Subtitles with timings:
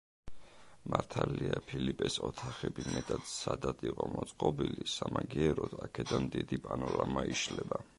[0.93, 7.85] მართალია ფილიპეს ოთახები მეტად სადად იყო მოწყობილი, სამაგიეროდ, აქედან დიდი პანორამა იშლება.